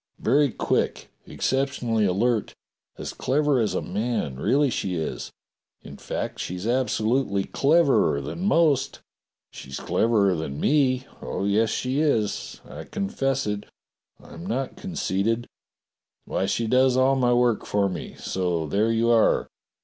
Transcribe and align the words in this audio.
Very 0.17 0.49
quick; 0.51 1.11
exceptionally 1.27 2.05
alert. 2.05 2.55
As 2.97 3.13
clever 3.13 3.59
as 3.59 3.75
a 3.75 3.83
man, 3.83 4.35
really 4.37 4.71
she 4.71 4.95
is. 4.95 5.31
In 5.83 5.95
fact, 5.97 6.39
she's 6.39 6.65
ab 6.65 6.89
solutely 6.89 7.43
cleverer 7.43 8.19
than 8.19 8.43
most. 8.43 9.01
She's 9.51 9.79
cleverer 9.79 10.33
than 10.33 10.59
me. 10.59 11.05
Oh, 11.21 11.45
yes, 11.45 11.69
she 11.69 11.99
is. 11.99 12.61
I 12.67 12.85
confess 12.85 13.45
it. 13.45 13.67
I'm 14.19 14.43
not 14.43 14.75
conceited. 14.75 15.45
Why, 16.25 16.47
she 16.47 16.65
does 16.65 16.97
all 16.97 17.15
my 17.15 17.33
work 17.33 17.67
for 17.67 17.87
me— 17.87 18.15
so 18.15 18.65
there 18.65 18.91
you 18.91 19.11
are. 19.11 19.49